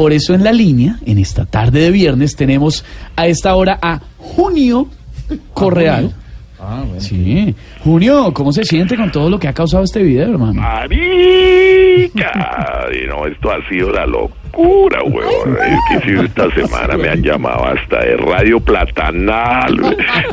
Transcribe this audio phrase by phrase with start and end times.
[0.00, 4.00] Por eso en la línea, en esta tarde de viernes, tenemos a esta hora a
[4.16, 4.88] Junio
[5.52, 6.14] Correal.
[6.58, 7.02] Ah, bueno.
[7.02, 7.54] Sí.
[7.84, 10.54] Junio, ¿cómo se siente con todo lo que ha causado este video, hermano?
[10.54, 12.32] Marica,
[12.94, 15.58] y no, esto ha sido la locura, huevón.
[15.66, 19.76] Es que si esta semana me han llamado hasta de Radio Platanal.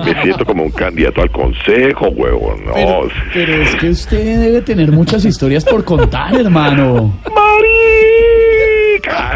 [0.05, 2.65] Me siento como un candidato al consejo, huevón.
[2.65, 7.13] No, Pero, pero es que usted debe tener muchas historias por contar, hermano.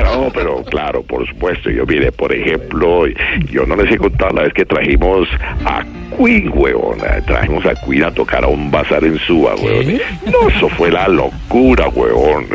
[0.04, 1.70] No, pero claro, por supuesto.
[1.70, 3.06] Yo mire, por ejemplo,
[3.50, 5.28] yo no les he contado la vez que trajimos
[5.66, 5.84] a
[6.18, 7.00] Queen, huevón.
[7.26, 10.00] Trajimos a Queen a tocar a un bazar en Suba, huevón.
[10.26, 12.46] No, eso fue la locura, huevón.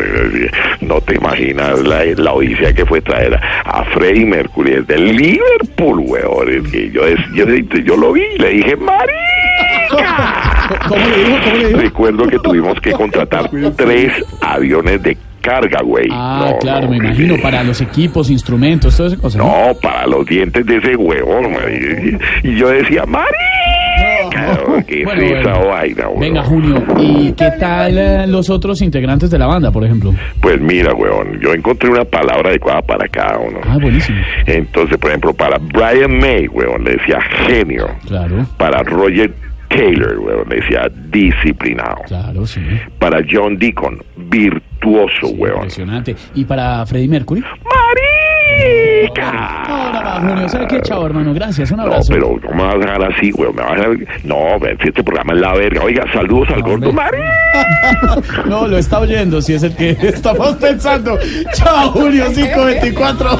[0.80, 6.70] No te imaginas la, la odisea que fue traer a, Freddie Mercury desde Liverpool, huevón.
[6.92, 7.02] Yo,
[7.34, 9.16] yo, yo lo vi y le dije, ¡Marica!
[10.88, 11.38] ¿Cómo le dijo?
[11.44, 11.80] ¿Cómo le dijo?
[11.80, 16.08] Recuerdo que tuvimos que contratar tres aviones de carga, güey.
[16.10, 19.38] Ah, No, claro, no, me imagino, para los equipos, instrumentos, todo ese cosa.
[19.38, 22.18] No, para los dientes de ese huevón, güey.
[22.42, 24.82] Y, yo decía, ¡Marica!
[24.86, 26.20] ¿Qué Bueno, es esa vaina, huevón?
[26.20, 30.12] Venga, Junio, ¿y qué tal eh, los otros integrantes de la banda, por ejemplo?
[30.40, 33.60] Pues mira, huevón, yo encontré una palabra adecuada para cada uno.
[33.64, 34.18] Ah, buenísimo.
[34.46, 37.88] Entonces, por ejemplo, para Brian May, huevón, le decía genio.
[38.06, 39.32] Claro, Para Roger
[39.68, 42.02] Taylor, huevón, le decía disciplinado.
[42.06, 42.60] claro, sí.
[42.98, 46.14] Para John Deacon, virtuoso, Impresionante.
[46.34, 47.42] ¿Y para Freddie Mercury?
[47.64, 49.62] ¡Marica!
[49.64, 50.80] Ahora va, Junio, ¿sabe qué?
[50.82, 52.12] Chao, hermano, gracias, un No, abrazo.
[52.12, 53.52] pero no me vas a dejar así, güey.
[53.52, 53.96] Me vas a dejar...
[54.24, 55.82] No, este programa es la verga.
[55.82, 57.18] Oiga, saludos al gordo Mari.
[58.46, 61.18] No, lo está oyendo, si es el que estamos pensando.
[61.54, 63.30] Chao, Julio 524.